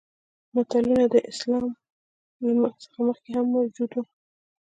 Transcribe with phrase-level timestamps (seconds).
[0.53, 1.67] متلونه د اسلام
[2.83, 4.03] څخه مخکې هم موجود وو